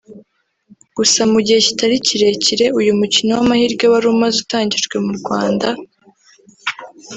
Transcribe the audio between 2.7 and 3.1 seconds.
uyu